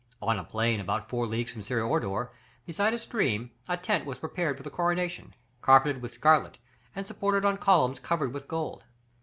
On 0.19 0.39
a 0.39 0.43
plain 0.43 0.79
about 0.79 1.07
four 1.09 1.27
leagues 1.27 1.51
from 1.51 1.61
Syra 1.61 1.87
Orda, 1.87 2.29
beside 2.65 2.91
a 2.91 2.97
stream, 2.97 3.51
a 3.67 3.77
tent 3.77 4.03
was 4.03 4.17
prepared 4.17 4.57
for 4.57 4.63
the 4.63 4.71
Coronation, 4.71 5.35
carpeted 5.61 6.01
with 6.01 6.11
scarlet, 6.13 6.57
and 6.95 7.05
supported 7.05 7.45
on 7.45 7.57
columns 7.57 7.99
covered 7.99 8.33
with 8.33 8.47
gold. 8.47 8.83